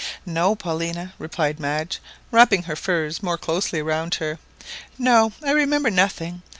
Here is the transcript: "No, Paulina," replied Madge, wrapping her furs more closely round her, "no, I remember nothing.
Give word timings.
"No, 0.25 0.55
Paulina," 0.55 1.13
replied 1.19 1.59
Madge, 1.59 1.99
wrapping 2.31 2.63
her 2.63 2.75
furs 2.75 3.21
more 3.21 3.37
closely 3.37 3.83
round 3.83 4.15
her, 4.15 4.39
"no, 4.97 5.31
I 5.45 5.51
remember 5.51 5.91
nothing. 5.91 6.41